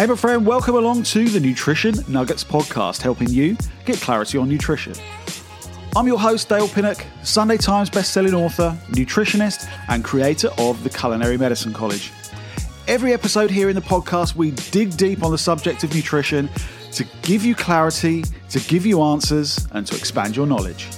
Hey, 0.00 0.06
my 0.06 0.16
friend, 0.16 0.46
welcome 0.46 0.76
along 0.76 1.02
to 1.02 1.28
the 1.28 1.38
Nutrition 1.38 1.94
Nuggets 2.08 2.42
podcast, 2.42 3.02
helping 3.02 3.28
you 3.28 3.54
get 3.84 4.00
clarity 4.00 4.38
on 4.38 4.48
nutrition. 4.48 4.94
I'm 5.94 6.06
your 6.06 6.18
host, 6.18 6.48
Dale 6.48 6.68
Pinnock, 6.68 7.04
Sunday 7.22 7.58
Times 7.58 7.90
bestselling 7.90 8.32
author, 8.32 8.74
nutritionist, 8.92 9.70
and 9.88 10.02
creator 10.02 10.48
of 10.56 10.82
the 10.84 10.88
Culinary 10.88 11.36
Medicine 11.36 11.74
College. 11.74 12.12
Every 12.88 13.12
episode 13.12 13.50
here 13.50 13.68
in 13.68 13.74
the 13.74 13.82
podcast, 13.82 14.36
we 14.36 14.52
dig 14.70 14.96
deep 14.96 15.22
on 15.22 15.32
the 15.32 15.36
subject 15.36 15.84
of 15.84 15.94
nutrition 15.94 16.48
to 16.92 17.04
give 17.20 17.44
you 17.44 17.54
clarity, 17.54 18.24
to 18.48 18.60
give 18.60 18.86
you 18.86 19.02
answers, 19.02 19.68
and 19.72 19.86
to 19.86 19.94
expand 19.94 20.34
your 20.34 20.46
knowledge. 20.46 20.88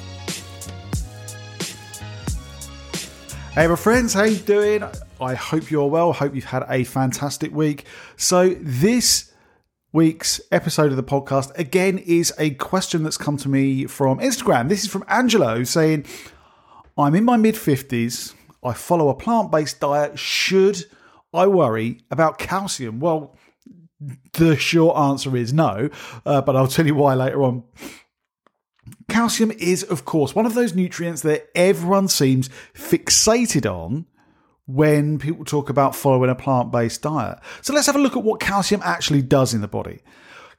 Hey, 3.52 3.66
my 3.66 3.74
friends, 3.74 4.14
how 4.14 4.22
you 4.22 4.36
doing? 4.36 4.84
I 5.22 5.34
hope 5.34 5.70
you're 5.70 5.88
well. 5.88 6.12
Hope 6.12 6.34
you've 6.34 6.46
had 6.46 6.64
a 6.68 6.82
fantastic 6.82 7.54
week. 7.54 7.86
So 8.16 8.56
this 8.60 9.32
week's 9.92 10.40
episode 10.50 10.90
of 10.90 10.96
the 10.96 11.04
podcast 11.04 11.56
again 11.56 11.98
is 11.98 12.32
a 12.40 12.50
question 12.50 13.04
that's 13.04 13.16
come 13.16 13.36
to 13.36 13.48
me 13.48 13.86
from 13.86 14.18
Instagram. 14.18 14.68
This 14.68 14.82
is 14.82 14.90
from 14.90 15.04
Angela 15.06 15.64
saying, 15.64 16.06
"I'm 16.98 17.14
in 17.14 17.24
my 17.24 17.36
mid 17.36 17.54
50s. 17.54 18.34
I 18.64 18.72
follow 18.72 19.10
a 19.10 19.14
plant-based 19.14 19.78
diet. 19.78 20.18
Should 20.18 20.86
I 21.32 21.46
worry 21.46 22.00
about 22.10 22.38
calcium?" 22.38 22.98
Well, 22.98 23.36
the 24.32 24.56
short 24.56 24.96
answer 24.96 25.36
is 25.36 25.52
no, 25.52 25.88
uh, 26.26 26.42
but 26.42 26.56
I'll 26.56 26.66
tell 26.66 26.86
you 26.86 26.96
why 26.96 27.14
later 27.14 27.44
on. 27.44 27.62
Calcium 29.08 29.52
is, 29.52 29.84
of 29.84 30.04
course, 30.04 30.34
one 30.34 30.46
of 30.46 30.54
those 30.54 30.74
nutrients 30.74 31.22
that 31.22 31.46
everyone 31.54 32.08
seems 32.08 32.50
fixated 32.74 33.70
on 33.70 34.06
when 34.66 35.18
people 35.18 35.44
talk 35.44 35.68
about 35.68 35.96
following 35.96 36.30
a 36.30 36.34
plant 36.34 36.70
based 36.70 37.02
diet. 37.02 37.38
So 37.60 37.72
let's 37.72 37.86
have 37.86 37.96
a 37.96 38.00
look 38.00 38.16
at 38.16 38.22
what 38.22 38.40
calcium 38.40 38.80
actually 38.84 39.22
does 39.22 39.54
in 39.54 39.60
the 39.60 39.68
body. 39.68 40.00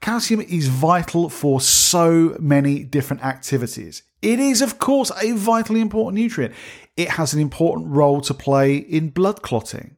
Calcium 0.02 0.42
is 0.42 0.68
vital 0.68 1.30
for 1.30 1.62
so 1.62 2.36
many 2.40 2.84
different 2.84 3.24
activities. 3.24 4.04
It 4.22 4.40
is, 4.40 4.62
of 4.62 4.78
course, 4.78 5.12
a 5.22 5.32
vitally 5.32 5.80
important 5.80 6.22
nutrient. 6.22 6.54
It 6.98 7.12
has 7.12 7.34
an 7.34 7.40
important 7.40 7.88
role 7.88 8.20
to 8.22 8.34
play 8.34 8.76
in 8.76 9.10
blood 9.10 9.42
clotting. 9.42 9.96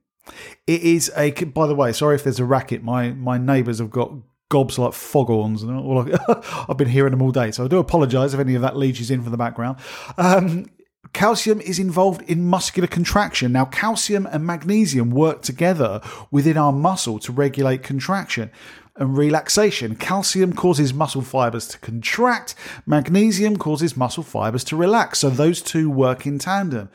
It 0.67 0.81
is 0.81 1.11
a, 1.17 1.31
by 1.31 1.67
the 1.67 1.75
way, 1.75 1.91
sorry 1.91 2.15
if 2.15 2.23
there's 2.23 2.39
a 2.39 2.45
racket. 2.45 2.83
My 2.83 3.11
my 3.11 3.37
neighbours 3.37 3.79
have 3.79 3.91
got 3.91 4.11
gobs 4.49 4.77
like 4.77 4.93
foghorns, 4.93 5.63
and 5.63 5.75
all, 5.77 6.07
I've 6.69 6.77
been 6.77 6.87
hearing 6.87 7.11
them 7.11 7.21
all 7.21 7.31
day. 7.31 7.51
So 7.51 7.65
I 7.65 7.67
do 7.67 7.79
apologise 7.79 8.33
if 8.33 8.39
any 8.39 8.55
of 8.55 8.61
that 8.61 8.77
leaches 8.77 9.11
in 9.11 9.21
from 9.21 9.31
the 9.31 9.37
background. 9.37 9.77
Um, 10.17 10.65
calcium 11.13 11.61
is 11.61 11.79
involved 11.79 12.21
in 12.29 12.45
muscular 12.45 12.87
contraction. 12.87 13.51
Now, 13.51 13.65
calcium 13.65 14.25
and 14.25 14.45
magnesium 14.45 15.11
work 15.11 15.41
together 15.41 16.01
within 16.31 16.57
our 16.57 16.71
muscle 16.71 17.19
to 17.19 17.31
regulate 17.31 17.83
contraction 17.83 18.51
and 18.95 19.17
relaxation. 19.17 19.95
Calcium 19.95 20.53
causes 20.53 20.93
muscle 20.93 21.21
fibers 21.21 21.67
to 21.67 21.79
contract, 21.79 22.55
magnesium 22.85 23.57
causes 23.57 23.97
muscle 23.97 24.23
fibers 24.23 24.63
to 24.65 24.75
relax. 24.75 25.19
So 25.19 25.29
those 25.29 25.61
two 25.61 25.89
work 25.89 26.25
in 26.25 26.39
tandem. 26.39 26.89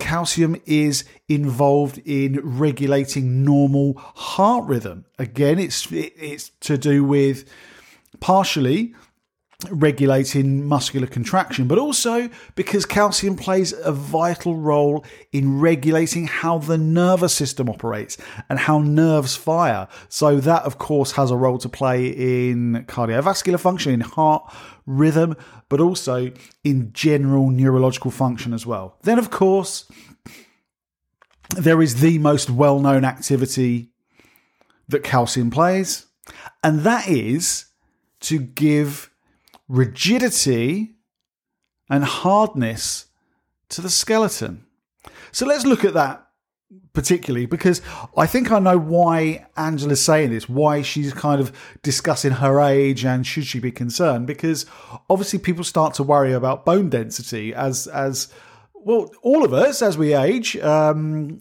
Calcium 0.00 0.60
is 0.66 1.04
involved 1.28 1.98
in 2.04 2.40
regulating 2.42 3.44
normal 3.44 3.94
heart 3.96 4.66
rhythm. 4.66 5.04
Again, 5.18 5.58
it's 5.58 5.86
it's 5.92 6.50
to 6.60 6.76
do 6.76 7.04
with 7.04 7.48
partially 8.18 8.94
regulating 9.70 10.66
muscular 10.66 11.06
contraction, 11.06 11.66
but 11.68 11.78
also 11.78 12.28
because 12.54 12.86
calcium 12.86 13.36
plays 13.36 13.72
a 13.72 13.92
vital 13.92 14.56
role 14.56 15.04
in 15.32 15.60
regulating 15.60 16.26
how 16.26 16.58
the 16.58 16.78
nervous 16.78 17.34
system 17.34 17.68
operates 17.68 18.16
and 18.48 18.58
how 18.58 18.78
nerves 18.78 19.36
fire. 19.36 19.88
So, 20.08 20.40
that 20.40 20.62
of 20.62 20.78
course 20.78 21.12
has 21.12 21.30
a 21.30 21.36
role 21.36 21.58
to 21.58 21.68
play 21.68 22.06
in 22.06 22.84
cardiovascular 22.88 23.60
function, 23.60 23.92
in 23.92 24.00
heart 24.00 24.52
rhythm, 24.86 25.36
but 25.68 25.80
also 25.80 26.30
in 26.62 26.92
general 26.92 27.50
neurological 27.50 28.10
function 28.10 28.52
as 28.52 28.66
well. 28.66 28.98
Then, 29.02 29.18
of 29.18 29.30
course, 29.30 29.90
there 31.56 31.82
is 31.82 32.00
the 32.00 32.18
most 32.18 32.50
well 32.50 32.80
known 32.80 33.04
activity 33.04 33.90
that 34.88 35.04
calcium 35.04 35.50
plays, 35.50 36.06
and 36.62 36.80
that 36.80 37.08
is 37.08 37.66
to 38.20 38.38
give 38.38 39.10
rigidity 39.68 40.96
and 41.88 42.04
hardness 42.04 43.06
to 43.70 43.80
the 43.80 43.90
skeleton. 43.90 44.64
So 45.32 45.46
let's 45.46 45.64
look 45.64 45.84
at 45.84 45.94
that 45.94 46.24
particularly 46.92 47.44
because 47.44 47.82
I 48.16 48.26
think 48.26 48.50
I 48.52 48.60
know 48.60 48.78
why 48.78 49.46
Angela's 49.56 50.00
saying 50.00 50.30
this, 50.30 50.48
why 50.48 50.82
she's 50.82 51.12
kind 51.12 51.40
of 51.40 51.52
discussing 51.82 52.30
her 52.32 52.60
age 52.60 53.04
and 53.04 53.26
should 53.26 53.44
she 53.46 53.58
be 53.58 53.72
concerned 53.72 54.26
because 54.26 54.64
obviously 55.10 55.40
people 55.40 55.64
start 55.64 55.94
to 55.94 56.02
worry 56.02 56.32
about 56.32 56.64
bone 56.64 56.88
density 56.88 57.52
as 57.52 57.86
as 57.88 58.32
well 58.74 59.10
all 59.22 59.44
of 59.44 59.52
us 59.52 59.82
as 59.82 59.98
we 59.98 60.14
age 60.14 60.56
um, 60.58 61.38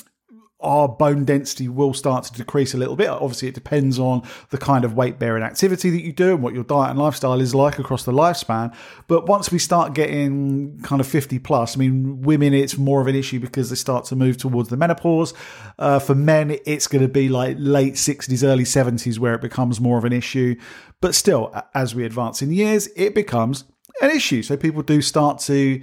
our 0.64 0.88
bone 0.88 1.26
density 1.26 1.68
will 1.68 1.94
start 1.94 2.24
to 2.26 2.34
decrease 2.34 2.74
a 2.74 2.78
little 2.78 2.96
bit. 2.96 3.10
Obviously, 3.10 3.50
it 3.50 3.54
depends 3.54 4.00
on 4.00 4.24
the 4.50 4.58
kind 4.58 4.86
of 4.86 4.94
weight 4.96 5.20
bearing 5.20 5.44
activity 5.44 5.90
that 5.90 6.02
you 6.02 6.14
do 6.14 6.34
and 6.34 6.42
what 6.42 6.54
your 6.54 6.64
diet 6.64 6.92
and 6.92 7.00
lifestyle 7.00 7.40
is 7.40 7.54
like 7.54 7.80
across 7.80 8.04
the 8.04 8.12
lifespan. 8.12 8.74
But 9.08 9.28
once 9.28 9.52
we 9.52 9.60
start 9.60 9.94
getting 9.94 10.80
kind 10.82 11.00
of 11.00 11.08
50 11.08 11.40
plus, 11.40 11.76
I 11.76 11.80
mean, 11.80 12.22
women, 12.22 12.54
it's 12.54 12.78
more 12.78 13.02
of 13.02 13.08
an 13.08 13.16
issue 13.16 13.40
because 13.40 13.70
they 13.70 13.76
start 13.76 14.06
to 14.06 14.16
move 14.16 14.38
towards 14.38 14.70
the 14.70 14.78
menopause. 14.78 15.34
Uh, 15.78 16.00
for 16.00 16.16
men, 16.16 16.58
it's 16.66 16.88
going 16.88 17.02
to 17.02 17.08
be 17.08 17.30
like 17.30 17.58
late 17.60 17.96
60s, 17.96 18.44
early 18.44 18.64
70s 18.64 19.20
where 19.20 19.36
it 19.36 19.42
becomes 19.42 19.80
more 19.80 19.98
of 19.98 20.06
an 20.06 20.14
issue. 20.14 20.56
But 21.02 21.16
still, 21.16 21.54
as 21.74 21.94
we 21.94 22.06
advance 22.06 22.42
in 22.42 22.52
years, 22.52 22.88
it 22.96 23.14
becomes 23.14 23.66
an 24.02 24.10
issue. 24.10 24.42
So 24.42 24.58
people 24.58 24.82
do 24.82 25.02
start 25.02 25.40
to 25.40 25.82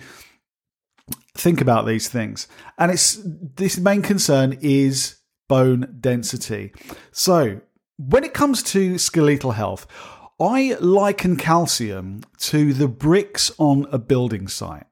think 1.35 1.61
about 1.61 1.87
these 1.87 2.09
things. 2.09 2.49
And 2.79 2.91
it's 2.91 3.21
this 3.25 3.79
main 3.79 4.03
concern 4.03 4.59
is 4.61 5.17
bone 5.49 5.97
density. 6.01 6.73
So, 7.13 7.61
when 7.99 8.25
it 8.25 8.35
comes 8.35 8.63
to 8.65 8.97
skeletal 8.99 9.53
health, 9.53 9.87
I 10.41 10.77
liken 10.81 11.37
calcium 11.37 12.23
to 12.39 12.73
the 12.73 12.89
bricks 12.89 13.53
on 13.59 13.87
a 13.93 13.99
building 13.99 14.49
site. 14.49 14.87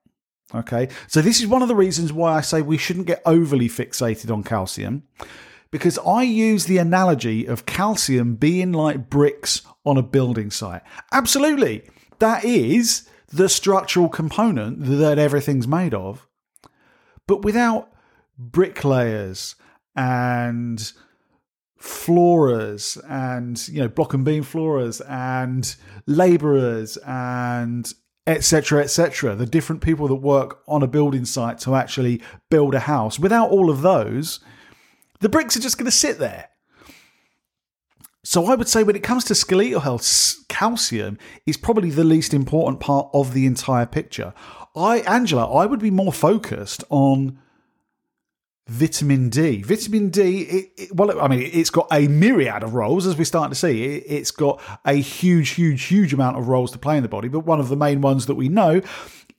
Okay, 0.55 0.89
so 1.07 1.21
this 1.21 1.41
is 1.41 1.47
one 1.47 1.63
of 1.63 1.69
the 1.69 1.75
reasons 1.75 2.13
why 2.13 2.35
I 2.35 2.41
say 2.41 2.63
we 2.63 2.79
shouldn't 2.79 3.07
get 3.07 3.23
overly 3.27 3.69
fixated 3.69 4.33
on 4.33 4.43
calcium 4.43 5.03
because 5.71 5.99
I 5.99 6.23
use 6.23 6.65
the 6.65 6.79
analogy 6.79 7.45
of 7.45 7.67
calcium 7.67 8.35
being 8.37 8.73
like 8.73 9.11
bricks 9.11 9.63
on 9.85 9.99
a 9.99 10.03
building 10.03 10.51
site. 10.51 10.83
Absolutely, 11.13 11.83
that 12.19 12.45
is 12.45 13.08
the 13.29 13.49
structural 13.49 14.09
component 14.09 14.85
that 14.85 15.19
everything's 15.19 15.69
made 15.69 15.95
of. 15.95 16.27
But 17.27 17.43
without 17.43 17.91
bricklayers 18.39 19.55
and 19.95 20.93
floorers 21.81 22.99
and 23.09 23.69
you 23.69 23.81
know 23.81 23.89
block 23.89 24.15
and 24.15 24.25
beam 24.25 24.43
floorers 24.43 25.01
and 25.09 25.77
laborers 26.07 26.97
and 27.07 27.93
etc 28.27 28.83
etc 28.83 29.37
the 29.37 29.47
different 29.47 29.81
people 29.81 30.09
that 30.09 30.17
work 30.17 30.61
on 30.67 30.83
a 30.83 30.89
building 30.89 31.25
site 31.25 31.59
to 31.59 31.77
actually 31.77 32.21
build 32.51 32.75
a 32.75 32.81
house 32.81 33.19
without 33.19 33.51
all 33.51 33.71
of 33.71 33.83
those 33.83 34.41
the 35.21 35.29
bricks 35.29 35.57
are 35.57 35.61
just 35.61 35.79
going 35.79 35.85
to 35.85 35.91
sit 35.93 36.19
there 36.19 36.49
so 38.29 38.45
I 38.45 38.57
would 38.57 38.69
say 38.69 38.83
when 38.83 38.95
it 38.95 39.03
comes 39.03 39.25
to 39.25 39.35
skeletal 39.35 39.81
health, 39.81 40.37
calcium 40.49 41.17
is 41.47 41.57
probably 41.57 41.89
the 41.89 42.05
least 42.05 42.35
important 42.35 42.79
part 42.79 43.09
of 43.15 43.33
the 43.33 43.47
entire 43.47 43.87
picture. 43.87 44.35
I, 44.77 44.99
Angela, 44.99 45.51
I 45.51 45.65
would 45.65 45.81
be 45.81 45.91
more 45.91 46.13
focused 46.13 46.85
on 46.91 47.39
vitamin 48.67 49.31
D. 49.31 49.63
Vitamin 49.63 50.11
D, 50.11 50.43
it, 50.43 50.73
it, 50.77 50.95
well, 50.95 51.19
I 51.19 51.27
mean, 51.27 51.41
it's 51.41 51.71
got 51.71 51.87
a 51.91 52.07
myriad 52.07 52.63
of 52.63 52.75
roles, 52.75 53.07
as 53.07 53.17
we 53.17 53.25
start 53.25 53.49
to 53.51 53.55
see. 53.55 53.83
It, 53.83 54.19
has 54.19 54.31
got 54.31 54.61
a 54.85 54.93
huge, 54.93 55.49
huge, 55.49 55.85
huge 55.85 56.13
amount 56.13 56.37
of 56.37 56.49
roles 56.49 56.71
to 56.73 56.79
play 56.79 56.99
in 56.99 57.03
the 57.03 57.09
body, 57.09 57.29
but 57.29 57.47
one 57.47 57.61
of 57.61 57.71
the 57.71 57.77
main 57.77 58.03
ones 58.03 58.27
that 58.27 58.35
we 58.35 58.51
know 58.51 58.83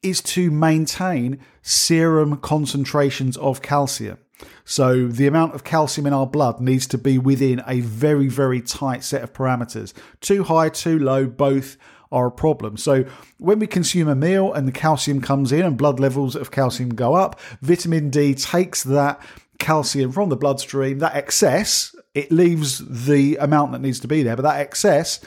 is 0.02 0.20
to 0.22 0.50
maintain 0.50 1.40
serum 1.62 2.38
concentrations 2.38 3.38
of 3.38 3.62
calcium. 3.62 4.18
So 4.66 5.08
the 5.08 5.28
amount 5.28 5.56
of 5.56 5.64
calcium 5.64 6.08
in 6.08 6.14
our 6.14 6.28
blood 6.28 6.60
needs 6.60 6.88
to 6.88 6.98
be 6.98 7.18
within 7.18 7.62
a 7.68 7.82
very, 7.82 8.28
very 8.28 8.62
tight 8.62 9.04
set 9.04 9.24
of 9.24 9.34
parameters. 9.34 9.94
Too 10.22 10.44
high, 10.44 10.70
too 10.70 11.00
low, 11.00 11.26
both 11.28 11.78
are 12.12 12.28
a 12.28 12.32
problem. 12.32 12.78
So 12.78 13.06
when 13.38 13.60
we 13.60 13.68
consume 13.68 14.08
a 14.08 14.16
meal 14.16 14.52
and 14.54 14.68
the 14.68 14.72
calcium 14.72 15.22
comes 15.22 15.52
in 15.52 15.62
and 15.62 15.78
blood 15.78 16.00
levels 16.00 16.36
of 16.36 16.52
calcium 16.52 16.90
go 16.90 17.16
up, 17.16 17.40
vitamin 17.62 18.10
D 18.10 18.34
takes 18.34 18.84
that 18.84 19.22
calcium 19.60 20.12
from 20.12 20.30
the 20.30 20.38
bloodstream, 20.38 21.00
that 21.00 21.16
excess, 21.16 21.96
it 22.16 22.32
leaves 22.32 23.06
the 23.06 23.38
amount 23.38 23.72
that 23.74 23.82
needs 23.82 24.00
to 24.00 24.08
be 24.08 24.24
there, 24.24 24.36
but 24.36 24.42
that 24.44 24.60
excess, 24.60 25.20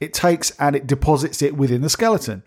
it 0.00 0.12
takes 0.12 0.50
and 0.58 0.74
it 0.74 0.86
deposits 0.86 1.42
it 1.42 1.56
within 1.56 1.82
the 1.82 1.90
skeleton 1.90 2.42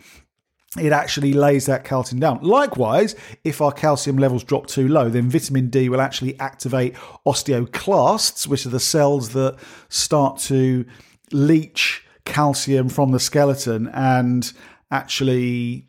it 0.76 0.92
actually 0.92 1.34
lays 1.34 1.66
that 1.66 1.86
calcium 1.86 2.20
down. 2.20 2.40
Likewise, 2.42 3.16
if 3.44 3.62
our 3.62 3.72
calcium 3.72 4.18
levels 4.18 4.44
drop 4.44 4.68
too 4.68 4.88
low, 4.88 5.10
then 5.10 5.30
vitamin 5.30 5.70
D 5.70 5.88
will 5.88 6.02
actually 6.02 6.38
activate 6.40 6.94
osteoclasts, 7.26 8.48
which 8.48 8.66
are 8.66 8.70
the 8.70 8.80
cells 8.80 9.30
that 9.30 9.58
start 9.90 10.38
to 10.40 10.86
leach 11.32 12.06
calcium 12.26 12.90
from 12.90 13.12
the 13.12 13.20
skeleton 13.20 13.88
and 13.94 14.52
actually 14.92 15.88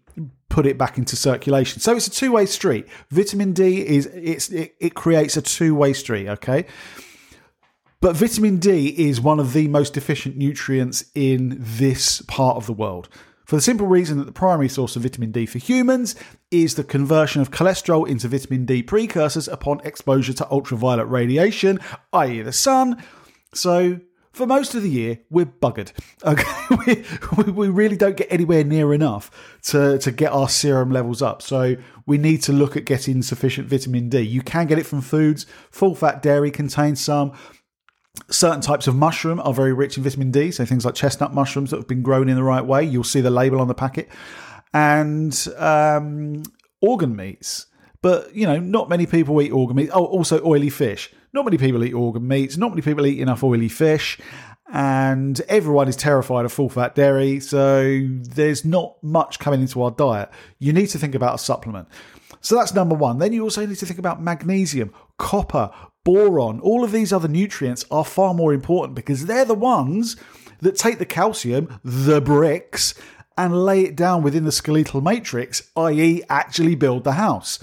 put 0.49 0.65
it 0.65 0.79
back 0.79 0.97
into 0.97 1.17
circulation. 1.17 1.81
So 1.81 1.97
it's 1.97 2.07
a 2.07 2.11
two 2.11 2.33
way 2.33 2.47
street. 2.47 2.87
Vitamin 3.11 3.53
D 3.53 3.87
is 3.87 4.07
it's 4.07 4.49
it, 4.51 4.75
it 4.81 4.95
creates 4.95 5.37
a 5.37 5.43
two 5.43 5.75
way 5.75 5.93
street. 5.93 6.29
Okay. 6.29 6.67
But 8.01 8.15
vitamin 8.15 8.59
D 8.59 8.95
is 8.97 9.21
one 9.21 9.41
of 9.41 9.53
the 9.53 9.67
most 9.67 9.93
deficient 9.93 10.37
nutrients 10.37 11.05
in 11.17 11.57
this 11.59 12.23
part 12.23 12.57
of 12.57 12.67
the 12.67 12.73
world. 12.73 13.09
For 13.49 13.57
the 13.57 13.63
simple 13.63 13.87
reason 13.87 14.19
that 14.19 14.27
the 14.27 14.33
primary 14.33 14.69
source 14.69 14.95
of 14.95 15.05
vitamin 15.05 15.33
D 15.33 15.47
for 15.47 15.57
humans 15.57 16.15
is 16.51 16.75
the 16.75 16.85
conversion 16.85 17.41
of 17.41 17.51
cholesterol 17.51 18.07
into 18.07 18.29
vitamin 18.29 18.67
D 18.67 18.83
precursors 18.83 19.49
upon 19.49 19.81
exposure 19.85 20.35
to 20.35 20.51
ultraviolet 20.51 21.09
radiation, 21.09 21.81
i.e., 22.13 22.43
the 22.43 22.53
sun. 22.53 23.03
So, 23.55 24.01
for 24.35 24.47
most 24.47 24.75
of 24.75 24.83
the 24.83 24.91
year, 24.91 25.21
we're 25.31 25.47
buggered. 25.47 25.93
Okay, 26.25 27.05
we, 27.37 27.53
we 27.53 27.69
really 27.69 27.97
don't 27.97 28.19
get 28.19 28.31
anywhere 28.31 28.65
near 28.65 28.93
enough 28.93 29.31
to, 29.63 29.97
to 29.99 30.11
get 30.11 30.31
our 30.31 30.51
serum 30.51 30.91
levels 30.91 31.23
up. 31.23 31.41
So, 31.41 31.77
we 32.05 32.19
need 32.19 32.43
to 32.43 32.53
look 32.53 32.77
at 32.77 32.85
getting 32.85 33.23
sufficient 33.23 33.67
vitamin 33.67 34.11
D. 34.11 34.21
You 34.21 34.43
can 34.43 34.67
get 34.67 34.79
it 34.79 34.85
from 34.85 35.01
foods. 35.01 35.47
Full 35.71 35.95
fat 35.95 36.21
dairy 36.21 36.51
contains 36.51 37.01
some 37.01 37.33
certain 38.31 38.61
types 38.61 38.87
of 38.87 38.95
mushroom 38.95 39.41
are 39.41 39.55
very 39.55 39.73
rich 39.73 39.97
in 39.97 40.03
vitamin 40.03 40.31
D. 40.31 40.51
So 40.51 40.65
things 40.65 40.85
like 40.85 40.95
chestnut 40.95 41.35
mushrooms 41.35 41.71
that 41.71 41.77
have 41.77 41.89
been 41.89 42.03
grown 42.03 42.29
in 42.29 42.37
the 42.37 42.43
right 42.43 42.65
way, 42.65 42.85
you'll 42.85 43.05
see 43.05 43.21
the 43.21 43.31
label 43.31 43.61
on 43.61 43.69
the 43.69 43.75
packet, 43.75 44.09
and 44.73 45.47
um, 45.57 46.43
organ 46.81 47.17
meats. 47.17 47.67
But 48.03 48.35
you 48.35 48.47
know, 48.47 48.59
not 48.59 48.89
many 48.89 49.07
people 49.07 49.41
eat 49.43 49.51
organ 49.51 49.77
meat. 49.77 49.91
Oh, 49.93 50.05
also 50.05 50.45
oily 50.45 50.71
fish. 50.71 51.13
Not 51.33 51.45
many 51.45 51.59
people 51.59 51.85
eat 51.85 51.95
organ 51.95 52.27
meats. 52.27 52.57
Not 52.57 52.71
many 52.71 52.83
people 52.83 53.07
eat 53.07 53.21
enough 53.21 53.43
oily 53.43 53.69
fish. 53.69 54.19
And 54.71 55.41
everyone 55.49 55.89
is 55.89 55.97
terrified 55.97 56.45
of 56.45 56.53
full 56.53 56.69
fat 56.69 56.95
dairy, 56.95 57.41
so 57.41 58.07
there's 58.21 58.67
not 58.67 59.03
much 59.03 59.39
coming 59.39 59.63
into 59.63 59.83
our 59.83 59.91
diet. 59.91 60.29
You 60.59 60.75
need 60.75 60.89
to 60.89 60.99
think 60.99 61.15
about 61.15 61.37
a 61.37 61.39
supplement. 61.39 61.89
So 62.43 62.55
that's 62.55 62.75
number 62.75 62.95
one. 62.95 63.19
Then 63.19 63.33
you 63.33 63.43
also 63.43 63.65
need 63.65 63.79
to 63.79 63.87
think 63.87 63.99
about 63.99 64.23
magnesium, 64.23 64.93
copper, 65.17 65.71
boron, 66.09 66.59
all 66.61 66.85
of 66.85 66.91
these 66.91 67.13
other 67.13 67.29
nutrients 67.29 67.85
are 67.91 68.03
far 68.03 68.33
more 68.33 68.55
important 68.55 68.95
because 68.95 69.27
they're 69.27 69.45
the 69.45 69.53
ones 69.53 70.17
that 70.63 70.75
take 70.75 70.99
the 70.99 71.05
calcium, 71.05 71.79
the 71.85 72.19
bricks, 72.19 72.95
and 73.37 73.67
lay 73.67 73.83
it 73.83 73.95
down 73.95 74.23
within 74.23 74.47
the 74.47 74.51
skeletal 74.51 75.03
matrix, 75.03 75.71
i.e., 75.77 76.23
actually 76.31 76.75
build 76.75 77.05
the 77.05 77.13
house. 77.13 77.59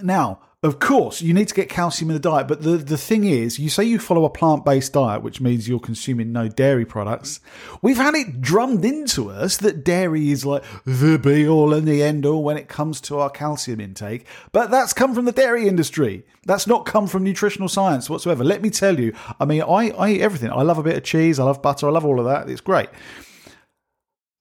Now, 0.00 0.42
of 0.64 0.78
course, 0.78 1.20
you 1.20 1.34
need 1.34 1.48
to 1.48 1.54
get 1.54 1.68
calcium 1.68 2.08
in 2.08 2.14
the 2.14 2.20
diet, 2.20 2.48
but 2.48 2.62
the, 2.62 2.78
the 2.78 2.96
thing 2.96 3.24
is, 3.24 3.58
you 3.58 3.68
say 3.68 3.84
you 3.84 3.98
follow 3.98 4.24
a 4.24 4.30
plant 4.30 4.64
based 4.64 4.94
diet, 4.94 5.22
which 5.22 5.38
means 5.38 5.68
you're 5.68 5.78
consuming 5.78 6.32
no 6.32 6.48
dairy 6.48 6.86
products. 6.86 7.40
We've 7.82 7.98
had 7.98 8.14
it 8.14 8.40
drummed 8.40 8.82
into 8.82 9.30
us 9.30 9.58
that 9.58 9.84
dairy 9.84 10.30
is 10.30 10.46
like 10.46 10.64
the 10.86 11.18
be 11.18 11.46
all 11.46 11.74
and 11.74 11.86
the 11.86 12.02
end 12.02 12.24
all 12.24 12.42
when 12.42 12.56
it 12.56 12.66
comes 12.66 13.02
to 13.02 13.18
our 13.18 13.28
calcium 13.28 13.78
intake, 13.78 14.26
but 14.52 14.70
that's 14.70 14.94
come 14.94 15.14
from 15.14 15.26
the 15.26 15.32
dairy 15.32 15.68
industry. 15.68 16.24
That's 16.46 16.66
not 16.66 16.86
come 16.86 17.08
from 17.08 17.24
nutritional 17.24 17.68
science 17.68 18.08
whatsoever. 18.08 18.42
Let 18.42 18.62
me 18.62 18.70
tell 18.70 18.98
you, 18.98 19.14
I 19.38 19.44
mean, 19.44 19.60
I, 19.60 19.90
I 19.90 20.12
eat 20.12 20.22
everything. 20.22 20.50
I 20.50 20.62
love 20.62 20.78
a 20.78 20.82
bit 20.82 20.96
of 20.96 21.04
cheese, 21.04 21.38
I 21.38 21.44
love 21.44 21.60
butter, 21.60 21.88
I 21.88 21.90
love 21.90 22.06
all 22.06 22.18
of 22.18 22.24
that. 22.24 22.48
It's 22.48 22.62
great. 22.62 22.88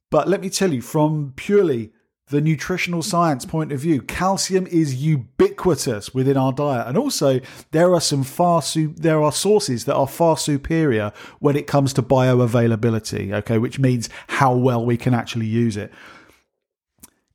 But 0.10 0.30
let 0.30 0.40
me 0.40 0.50
tell 0.50 0.72
you, 0.72 0.82
from 0.82 1.34
purely 1.36 1.92
the 2.34 2.42
nutritional 2.42 3.04
science 3.04 3.46
point 3.46 3.72
of 3.72 3.80
view, 3.80 4.02
calcium 4.02 4.66
is 4.68 4.96
ubiquitous 4.96 6.16
within 6.16 6.36
our 6.36 6.52
diet, 6.52 6.88
and 6.88 6.98
also 6.98 7.40
there 7.70 7.94
are 7.94 8.02
some 8.02 8.24
far 8.24 8.62
su- 8.62 8.94
there 8.98 9.22
are 9.22 9.32
sources 9.32 9.86
that 9.86 9.96
are 9.96 10.08
far 10.08 10.36
superior 10.36 11.14
when 11.40 11.56
it 11.56 11.68
comes 11.68 11.94
to 11.94 12.02
bioavailability. 12.02 13.32
Okay, 13.32 13.60
which 13.60 13.78
means 13.78 14.10
how 14.28 14.56
well 14.56 14.84
we 14.84 14.98
can 14.98 15.14
actually 15.14 15.46
use 15.46 15.78
it. 15.78 15.94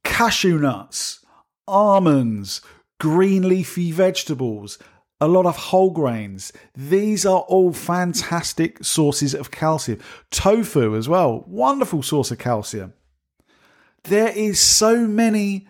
Cashew 0.03 0.59
nuts, 0.59 1.25
almonds, 1.69 2.61
green 2.99 3.49
leafy 3.49 3.93
vegetables, 3.93 4.79
a 5.21 5.29
lot 5.29 5.47
of 5.47 5.57
whole 5.57 5.93
grains. 5.93 6.53
These 6.75 7.25
are 7.25 7.43
all 7.43 7.73
fantastic 7.73 8.83
sources 8.83 9.33
of 9.33 9.53
calcium. 9.53 10.01
Tofu 10.33 10.97
as 10.97 11.09
well, 11.09 11.45
wonderful 11.47 12.03
source 12.03 12.33
of 12.33 12.39
calcium. 12.39 12.95
There 14.05 14.29
is 14.29 14.61
so 14.61 15.07
many 15.07 15.69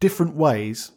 different 0.00 0.34
ways 0.34 0.92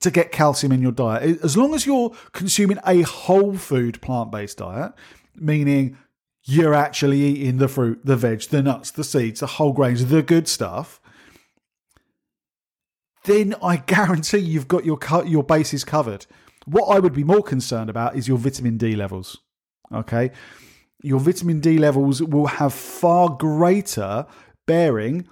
to 0.00 0.10
get 0.10 0.32
calcium 0.32 0.72
in 0.72 0.82
your 0.82 0.92
diet. 0.92 1.40
As 1.42 1.56
long 1.56 1.74
as 1.74 1.86
you're 1.86 2.14
consuming 2.32 2.78
a 2.86 3.02
whole 3.02 3.56
food 3.56 4.00
plant 4.00 4.30
based 4.30 4.58
diet, 4.58 4.92
meaning 5.34 5.98
you're 6.44 6.74
actually 6.74 7.20
eating 7.20 7.58
the 7.58 7.68
fruit, 7.68 8.00
the 8.04 8.16
veg, 8.16 8.42
the 8.42 8.62
nuts, 8.62 8.90
the 8.90 9.04
seeds, 9.04 9.40
the 9.40 9.46
whole 9.46 9.72
grains, 9.72 10.06
the 10.06 10.22
good 10.22 10.48
stuff, 10.48 11.00
then 13.24 13.54
I 13.62 13.76
guarantee 13.86 14.38
you've 14.38 14.68
got 14.68 14.84
your 14.84 14.98
your 15.26 15.44
bases 15.44 15.84
covered. 15.84 16.26
What 16.64 16.86
I 16.86 16.98
would 16.98 17.14
be 17.14 17.24
more 17.24 17.42
concerned 17.42 17.90
about 17.90 18.16
is 18.16 18.28
your 18.28 18.38
vitamin 18.38 18.76
D 18.76 18.94
levels. 18.94 19.38
Okay, 19.92 20.30
your 21.02 21.20
vitamin 21.20 21.60
D 21.60 21.78
levels 21.78 22.22
will 22.22 22.46
have 22.46 22.74
far 22.74 23.30
greater 23.30 24.26
bearing 24.68 25.26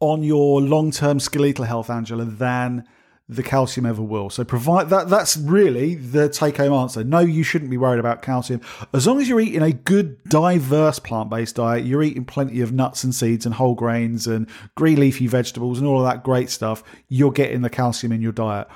on 0.00 0.24
your 0.24 0.60
long 0.60 0.90
term 0.90 1.20
skeletal 1.20 1.64
health, 1.64 1.88
Angela, 1.88 2.24
than 2.24 2.84
the 3.28 3.42
calcium 3.42 3.84
ever 3.84 4.02
will. 4.02 4.30
So 4.30 4.42
provide 4.42 4.88
that 4.88 5.10
that's 5.10 5.36
really 5.36 5.94
the 5.94 6.30
take 6.30 6.56
home 6.56 6.72
answer. 6.72 7.04
No, 7.04 7.18
you 7.18 7.42
shouldn't 7.42 7.70
be 7.70 7.76
worried 7.76 8.00
about 8.00 8.22
calcium. 8.22 8.62
As 8.94 9.06
long 9.06 9.20
as 9.20 9.28
you're 9.28 9.40
eating 9.40 9.60
a 9.60 9.72
good 9.72 10.22
diverse 10.24 10.98
plant-based 10.98 11.56
diet, 11.56 11.84
you're 11.84 12.02
eating 12.02 12.24
plenty 12.24 12.62
of 12.62 12.72
nuts 12.72 13.04
and 13.04 13.14
seeds 13.14 13.44
and 13.44 13.54
whole 13.54 13.74
grains 13.74 14.26
and 14.26 14.48
green 14.76 14.98
leafy 14.98 15.26
vegetables 15.26 15.78
and 15.78 15.86
all 15.86 15.98
of 15.98 16.06
that 16.06 16.24
great 16.24 16.48
stuff, 16.48 16.82
you're 17.08 17.30
getting 17.30 17.60
the 17.60 17.70
calcium 17.70 18.12
in 18.12 18.22
your 18.22 18.32
diet. 18.32 18.66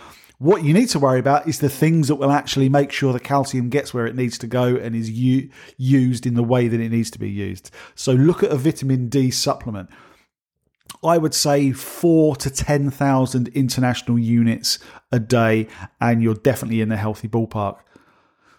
What 0.42 0.64
you 0.64 0.74
need 0.74 0.88
to 0.88 0.98
worry 0.98 1.20
about 1.20 1.46
is 1.46 1.60
the 1.60 1.68
things 1.68 2.08
that 2.08 2.16
will 2.16 2.32
actually 2.32 2.68
make 2.68 2.90
sure 2.90 3.12
the 3.12 3.20
calcium 3.20 3.68
gets 3.68 3.94
where 3.94 4.08
it 4.08 4.16
needs 4.16 4.36
to 4.38 4.48
go 4.48 4.74
and 4.74 4.96
is 4.96 5.08
u- 5.08 5.48
used 5.76 6.26
in 6.26 6.34
the 6.34 6.42
way 6.42 6.66
that 6.66 6.80
it 6.80 6.88
needs 6.88 7.12
to 7.12 7.20
be 7.20 7.30
used. 7.30 7.70
So 7.94 8.10
look 8.10 8.42
at 8.42 8.50
a 8.50 8.56
vitamin 8.56 9.08
D 9.08 9.30
supplement. 9.30 9.88
I 11.04 11.16
would 11.16 11.32
say 11.32 11.70
four 11.70 12.34
to 12.34 12.50
10,000 12.50 13.48
international 13.54 14.18
units 14.18 14.80
a 15.12 15.20
day, 15.20 15.68
and 16.00 16.20
you're 16.24 16.34
definitely 16.34 16.80
in 16.80 16.88
the 16.88 16.96
healthy 16.96 17.28
ballpark. 17.28 17.76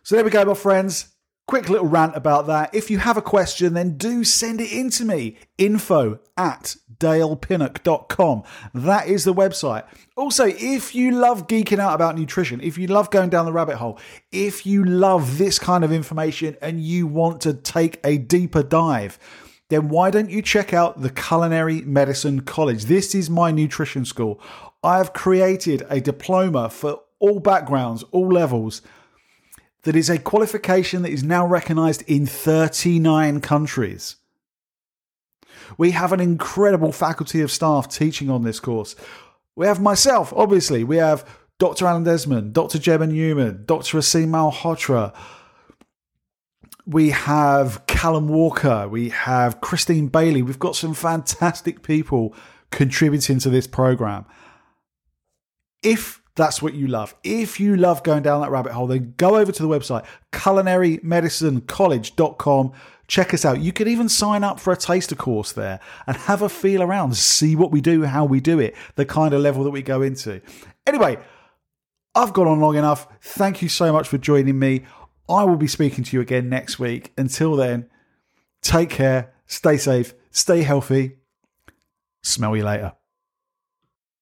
So 0.04 0.16
there 0.16 0.24
we 0.24 0.32
go, 0.32 0.46
my 0.46 0.54
friends. 0.54 1.13
Quick 1.46 1.68
little 1.68 1.88
rant 1.88 2.16
about 2.16 2.48
that. 2.48 2.74
If 2.74 2.90
you 2.90 3.00
have 3.00 3.18
a 3.18 3.22
question, 3.22 3.74
then 3.74 3.98
do 3.98 4.24
send 4.24 4.62
it 4.62 4.72
in 4.72 4.90
to 4.92 5.04
me. 5.06 5.38
Info 5.58 6.20
at 6.38 6.78
dalepinnock.com. 6.98 8.44
That 8.74 9.08
is 9.08 9.26
the 9.26 9.34
website. 9.34 9.86
Also, 10.16 10.46
if 10.48 10.96
you 10.96 11.12
love 11.12 11.48
geeking 11.48 11.80
out 11.80 11.96
about 11.96 12.18
nutrition, 12.18 12.62
if 12.62 12.78
you 12.78 12.88
love 12.88 13.12
going 13.12 13.30
down 13.30 13.46
the 13.46 13.52
rabbit 13.52 13.76
hole, 13.76 14.00
if 14.32 14.66
you 14.66 14.86
love 14.86 15.38
this 15.38 15.60
kind 15.60 15.84
of 15.84 15.92
information 15.92 16.56
and 16.62 16.82
you 16.82 17.08
want 17.08 17.42
to 17.42 17.54
take 17.54 18.00
a 18.06 18.18
deeper 18.18 18.64
dive, 18.64 19.20
then 19.68 19.90
why 19.90 20.12
don't 20.12 20.30
you 20.30 20.42
check 20.42 20.74
out 20.74 21.02
the 21.02 21.10
Culinary 21.10 21.82
Medicine 21.82 22.42
College? 22.42 22.86
This 22.86 23.14
is 23.14 23.30
my 23.30 23.52
nutrition 23.52 24.06
school. 24.06 24.40
I 24.82 24.98
have 24.98 25.14
created 25.14 25.86
a 25.90 26.00
diploma 26.00 26.70
for 26.70 27.02
all 27.20 27.40
backgrounds, 27.40 28.04
all 28.12 28.30
levels 28.30 28.82
that 29.84 29.96
is 29.96 30.10
a 30.10 30.18
qualification 30.18 31.02
that 31.04 31.12
is 31.12 31.24
now 31.24 31.46
recognized 31.46 32.04
in 32.08 32.26
39 32.26 33.42
countries. 33.42 34.16
We 35.78 35.92
have 35.92 36.14
an 36.14 36.20
incredible 36.20 36.92
faculty 36.92 37.42
of 37.42 37.52
staff 37.52 37.88
teaching 37.90 38.30
on 38.30 38.44
this 38.44 38.60
course. 38.60 38.96
We 39.56 39.68
have 39.68 39.82
myself, 39.82 40.34
obviously. 40.36 40.84
We 40.84 40.98
have 40.98 41.28
Dr. 41.60 41.86
Alan 41.86 42.04
Desmond, 42.04 42.54
Dr. 42.54 42.80
Gemma 42.80 43.08
Newman, 43.08 43.64
Dr. 43.66 43.98
Aseem 43.98 44.30
Malhotra. 44.30 45.14
We 46.86 47.12
have 47.12 47.86
Callum 47.88 48.28
Walker. 48.28 48.88
We 48.88 49.10
have 49.10 49.62
Christine 49.62 50.08
Bailey. 50.08 50.42
We've 50.42 50.60
got 50.60 50.76
some 50.76 50.94
fantastic 50.94 51.82
people 51.84 52.36
contributing 52.72 53.40
to 53.40 53.50
this 53.50 53.68
program. 53.68 54.26
If 55.82 56.23
that's 56.36 56.62
what 56.62 56.74
you 56.74 56.88
love. 56.88 57.16
If 57.24 57.58
you 57.60 57.76
love 57.76 58.04
going 58.04 58.24
down 58.24 58.40
that 58.42 58.50
rabbit 58.50 58.72
hole, 58.74 58.88
then 58.88 59.14
go 59.18 59.36
over 59.36 59.52
to 59.52 59.62
the 59.62 59.70
website, 59.70 60.04
culinarymedicinecollege.com. 60.32 62.72
Check 63.08 63.34
us 63.34 63.44
out. 63.46 63.60
You 63.60 63.74
can 63.74 63.88
even 63.88 64.10
sign 64.10 64.44
up 64.44 64.60
for 64.60 64.74
a 64.74 64.78
taster 64.78 65.16
course 65.16 65.52
there 65.52 65.80
and 66.08 66.18
have 66.18 66.42
a 66.42 66.50
feel 66.50 66.82
around, 66.82 67.16
see 67.16 67.56
what 67.56 67.70
we 67.70 67.82
do, 67.82 68.06
how 68.06 68.26
we 68.26 68.40
do 68.40 68.60
it, 68.60 68.74
the 68.96 69.06
kind 69.06 69.32
of 69.34 69.42
level 69.42 69.64
that 69.64 69.70
we 69.70 69.84
go 69.84 70.02
into. 70.02 70.42
Anyway, 70.88 71.20
I've 72.16 72.34
gone 72.34 72.48
on 72.48 72.60
long 72.60 72.78
enough. 72.78 73.08
Thank 73.22 73.62
you 73.62 73.70
so 73.70 73.94
much 73.94 74.08
for 74.08 74.18
joining 74.18 74.58
me. 74.58 74.86
I 75.30 75.44
will 75.44 75.58
be 75.58 75.68
speaking 75.68 76.04
to 76.06 76.18
you 76.18 76.22
again 76.22 76.50
next 76.50 76.80
week. 76.80 77.14
Until 77.18 77.56
then, 77.56 77.88
take 78.62 78.90
care, 78.90 79.34
stay 79.46 79.78
safe, 79.78 80.16
stay 80.32 80.64
healthy. 80.64 81.18
Smell 82.24 82.56
you 82.56 82.64
later. 82.64 82.94